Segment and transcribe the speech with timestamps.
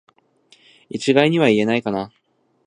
[0.89, 2.11] 一概には言えないかな